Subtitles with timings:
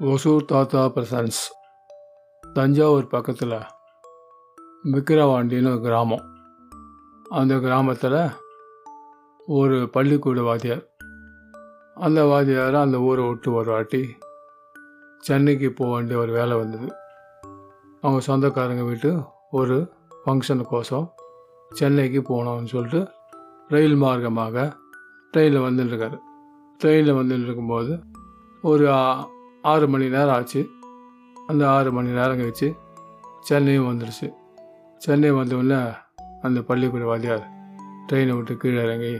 [0.00, 1.40] ஒசூர் தாத்தா பிரசன்ஸ்
[2.52, 3.54] தஞ்சாவூர் பக்கத்தில்
[4.84, 6.24] விக்கிரவாண்டின்னு ஒரு கிராமம்.
[7.30, 8.30] அந்த கிராமத்தில்
[9.46, 10.88] ஒரு பள்ளிக்கூட வாத்தியார்.
[11.94, 14.16] அந்த வாத்தியார் அந்த ஊரை விட்டு ஒரு வாட்டி
[15.18, 16.96] சென்னைக்கு போக வேண்டிய ஒரு வேலை வந்தது.
[18.00, 19.92] அவங்க சொந்தக்காரங்க வீட்டு ஒரு
[20.26, 21.10] ஃபங்க்ஷனுக்கோசம்
[21.70, 23.12] சென்னைக்கு போகணும்னு சொல்லிட்டு
[23.68, 24.72] ரயில் மார்க்கமாக
[25.32, 26.18] ட்ரெயினில் வந்துட்டுருக்காரு
[26.82, 27.92] ட்ரெயினில் வந்துட்டு இருக்கும்போது
[28.62, 28.86] ஒரு
[29.72, 30.60] ஆறு மணி நேரம் ஆச்சு.
[31.50, 32.68] அந்த ஆறு மணி நேரம் கழிச்சு
[33.48, 34.28] சென்னையும் வந்துடுச்சு
[35.02, 35.78] சென்னை வந்தவுடனே
[36.46, 37.44] அந்த பள்ளிக்கூட வாத்தியார்
[38.08, 39.12] ட்ரெயினை விட்டு கீழே இறங்கி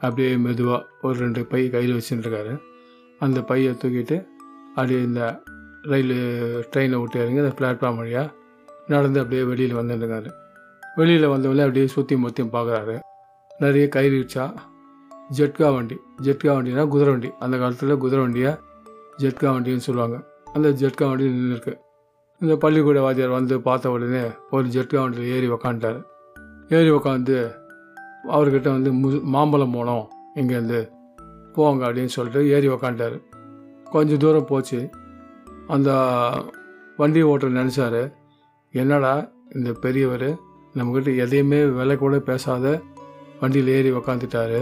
[0.00, 2.52] அப்படியே மெதுவாக ஒரு ரெண்டு பை கையில் வச்சுட்டுருக்காரு.
[3.20, 4.16] அந்த பையை தூக்கிட்டு
[4.68, 5.22] அப்படியே இந்த
[5.92, 6.14] ரயில்
[6.72, 8.28] ட்ரெயினை விட்டு இறங்கி அந்த பிளாட்ஃபார்ம் வழியாக
[8.92, 10.30] நடந்து அப்படியே வெளியில் வந்துட்டுருக்காரு.
[10.96, 12.96] வெளியில் வந்தவுடனே அப்படியே சுற்றி முற்றியும் பார்க்குறாரு
[13.58, 14.46] நிறைய கை ரிக்ஷா
[15.36, 17.30] ஜெட்கா வண்டி ஜெட்கா வண்டினா குதிரை வண்டி.
[17.38, 18.52] அந்த காலத்தில் குதிரை வண்டியை?
[19.18, 20.16] ஜெட்கா வண்டின்னு சொல்லுவாங்க.
[20.52, 21.74] அந்த ஜெட்கா வண்டி நின்றுருக்கு
[22.40, 26.02] இந்த பள்ளிக்கூட வாத்தியார் வந்து பார்த்த உடனே ஒரு ஜெட்கா வண்டியில் ஏறி உக்காந்துட்டார்.
[26.68, 27.36] ஏறி உக்காந்து
[28.28, 30.80] அவர்கிட்ட வந்து மு மாம்பழம் போனோம் இங்கேருந்து
[31.52, 33.22] போங்க அப்படின்னு சொல்லிட்டு ஏறி உக்காந்துட்டார்.
[33.84, 34.90] கொஞ்சம் தூரம் போச்சு.
[35.68, 35.90] அந்த
[36.96, 38.12] வண்டி ஓட்டுற நினச்சாரு
[38.72, 40.28] என்னடா இந்த பெரியவர்?
[40.74, 42.82] நம்மக்கிட்ட எதையுமே விலை கூட பேசாத
[43.40, 44.60] வண்டியில் ஏறி உக்காந்துட்டாரு.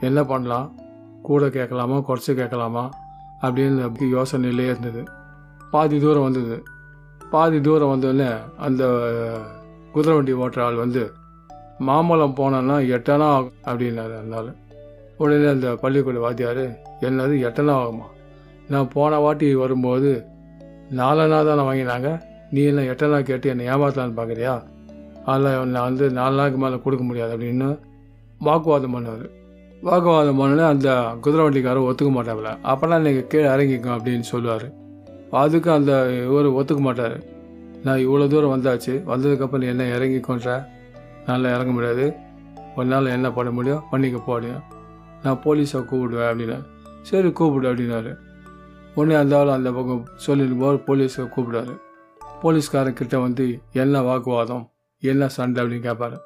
[0.00, 0.78] என்ன பண்ணலாம்?
[1.22, 1.96] கூட கேட்கலாமா?
[1.96, 2.90] குறைச்சி கேட்கலாமா?
[3.42, 5.04] அப்படின்னு அப்படி யோசனையிலே இருந்தது.
[5.70, 6.62] பாதி தூரம் வந்தது.
[7.30, 8.84] பாதி தூரம் வந்தோடனே அந்த
[9.92, 11.12] குதிரை வண்டி ஓட்டுற ஆள் வந்து
[11.78, 14.54] மாம்பழம் போனோன்னா எட்டனா ஆகும் அப்படின்னாரு அந்த
[15.18, 16.58] உடனே அந்த பள்ளிக்கூட வாத்தியார்
[17.00, 18.08] என்னது எட்டனா ஆகுமா?
[18.68, 20.24] நான் போன வாட்டி வரும்போது
[20.90, 22.20] நாலனா தானே வாங்கினாங்க.
[22.50, 24.62] நீ என்ன எட்டனா கேட்டு என்னை ஏமாத்தலான்னு பார்க்குறியா
[25.24, 27.78] அதில் நான் வந்து நாலு நாளுக்கு மேலே கொடுக்க முடியாது அப்படின்னு
[28.38, 29.30] வாக்குவாதம் பண்ணார்.
[29.82, 34.72] வாக்குவாதம் பண்ணோன்னே அந்த குதிரை வண்டிக்காரர் ஒத்துக்க மாட்டாங்கள அப்போல்லாம் நீங்கள் கீழே இறங்கிக்கோ அப்படின்னு சொல்லுவார்.
[35.32, 37.22] அதுக்கும் அந்த இவர் ஒத்துக்க மாட்டார்.
[37.84, 40.66] நான் இவ்வளோ தூரம் வந்தாச்சு வந்ததுக்கப்புறம் நீ என்ன இறங்கிக்கோன்ற?
[41.26, 42.14] நல்லா இறங்க முடியாது.
[42.76, 43.82] உன்னால் என்ன பண்ண முடியும்?
[43.90, 44.38] பண்ணிக்க போ
[45.22, 46.64] நான் போலீஸை கூப்பிடுவேன் அப்படின்னா.
[47.02, 48.16] சரி கூப்பிடு அப்படின்னாரு.
[48.94, 51.80] உடனே அந்த ஆள் அந்த பக்கம் சொல்லிட்டு போது போலீஸை கூப்பிடாரு
[52.42, 54.70] போலீஸ்காரன் கிட்ட வந்து என்ன வாக்குவாதம்?
[55.00, 55.64] என்ன சண்டை?
[55.64, 56.16] அப்படின்னு கேட்பாரு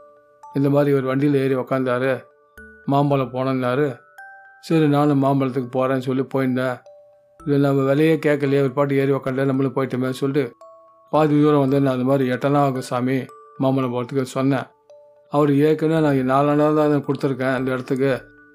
[0.55, 2.23] இந்த மாதிரி ஒரு வண்டியில் ஏறி உக்காந்தாரு.
[2.93, 3.87] மாம்பழம் போனேன்னாரு.
[4.67, 6.77] சரி நானும் மாம்பழத்துக்கு போகிறேன்னு சொல்லி போயிருந்தேன்.
[7.41, 10.45] இல்லை நம்ம விலையே கேட்கலையே ஒரு பாட்டு ஏறி உக்காண்டே நம்மளும் போயிட்டோமே சொல்லிட்டு
[11.13, 13.17] பாதி தூரம் வந்து நான் அந்த மாதிரி எட்டனா ஆகும் சாமி
[13.63, 14.67] மாம்பழம் போகிறதுக்கு சொன்னேன்.
[15.33, 18.13] அவர் ஏற்கனவே நான் நாலனா தான் கொடுத்துருக்கேன் அந்த இடத்துக்கு.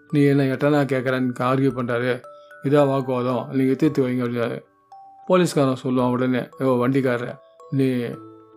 [0.10, 2.14] நீ என்ன எட்டனா கேட்குறேன்னு ஆர்கியூ பண்ணுறாரு
[2.68, 4.58] இதாக வாக்குவாதம் நீங்கள் தீர்த்து வைங்க அப்படின்னாரு.
[5.28, 7.36] போலீஸ்காரன் சொல்லுவான் உடனே ஓ வண்டிக்காரர்
[7.80, 7.88] நீ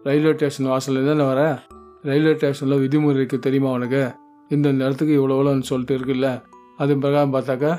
[0.06, 1.40] ரயில்வே ஸ்டேஷன் வாசல்ல தானே வர?
[2.08, 4.02] ரயில்வே ஸ்டேஷனில் விதிமுறை இருக்குது தெரியுமா உனக்கு?
[4.54, 6.28] இந்த இடத்துக்கு இவ்வளோ இவ்வளோன்னு சொல்லிட்டு இருக்குல்ல?
[6.82, 7.72] அது பிரகாரம் பார்த்தாக்கா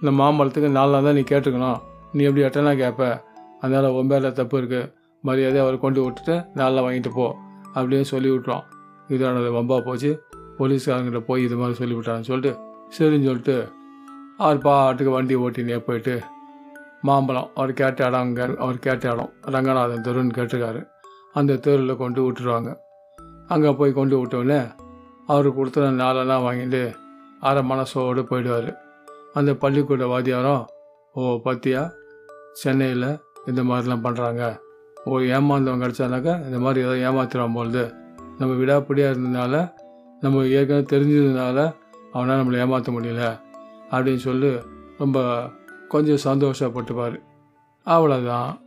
[0.00, 1.78] இந்த மாம்பழத்துக்கு நாலாம் தான் நீ கேட்டுக்கணும்
[2.14, 3.02] நீ எப்படி எட்டனா கேட்ப?
[3.62, 4.88] அதனால் உன் பேரில் தப்பு இருக்குது
[5.24, 7.26] மரியாதையை அவரை கொண்டு விட்டுட்டு நாளில் வாங்கிட்டு போ
[7.76, 8.66] அப்படின்னு சொல்லி விட்டுருவான்
[9.14, 10.10] இதானது வம்பா போச்சு.
[10.58, 12.52] போலீஸ்காரங்கிட்ட போய் இது மாதிரி சொல்லிவிட்டான்னு சொல்லிட்டு
[12.96, 13.56] சரின்னு சொல்லிட்டு
[14.44, 16.14] அவர் பாட்டுக்கு வண்டி ஓட்டினே போயிட்டு
[17.08, 20.80] மாம்பழம் அவர் கேட்ட இடம் அங்கே அவர் கேட்ட இடம் ரங்கநாதன் தெருன்னு கேட்டிருக்காரு.
[21.38, 22.70] அந்த தெருவில் கொண்டு விட்டுருவாங்க.
[23.54, 24.60] அங்கே போய் கொண்டு விட்டோடனே
[25.30, 26.80] அவர் கொடுத்த நாளெல்லாம் வாங்கிட்டு
[27.40, 28.70] அரை மனசோடு போயிடுவார்.
[29.32, 30.64] அந்த பள்ளிக்கூட வாத்தியாரம்
[31.12, 31.82] ஓ பத்தியா?
[32.52, 34.42] சென்னையில் இந்த மாதிரிலாம் பண்ணுறாங்க
[35.04, 37.94] ஓ ஏமாந்தவன் கிடச்சானாக்கா இந்த மாதிரி ஏதோ ஏமாத்திடுவான் பொழுது
[38.38, 39.72] நம்ம விடாப்பிடியாக இருந்ததுனால
[40.20, 41.74] நம்ம ஏற்கனவே தெரிஞ்சதுனால
[42.12, 43.40] அவனால் நம்மளை ஏமாற்ற முடியல.
[43.90, 44.58] அப்படின்னு சொல்லி
[44.98, 45.48] ரொம்ப
[45.88, 47.16] கொஞ்சம் சந்தோஷப்பட்டுப்பார்.
[47.84, 48.60] அவ்வளோதான்